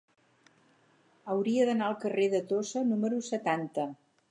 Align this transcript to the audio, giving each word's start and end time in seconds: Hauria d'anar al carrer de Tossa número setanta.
Hauria 1.33 1.67
d'anar 1.69 1.91
al 1.93 1.99
carrer 2.05 2.27
de 2.33 2.41
Tossa 2.55 2.85
número 2.95 3.23
setanta. 3.31 3.89